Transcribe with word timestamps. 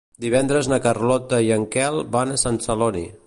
Divendres 0.23 0.69
na 0.71 0.79
Carlota 0.85 1.43
i 1.49 1.53
en 1.57 1.67
Quel 1.77 2.03
van 2.17 2.35
a 2.35 2.41
Sant 2.47 2.61
Celoni. 2.69 3.09